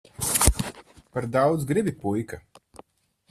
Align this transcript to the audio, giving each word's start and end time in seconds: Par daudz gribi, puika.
Par 1.15 1.27
daudz 1.35 1.67
gribi, 1.71 1.95
puika. 2.05 2.41